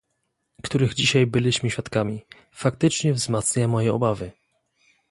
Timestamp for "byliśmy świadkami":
1.25-2.25